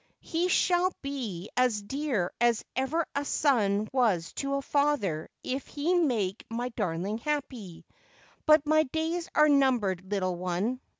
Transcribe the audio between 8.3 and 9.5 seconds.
But my days are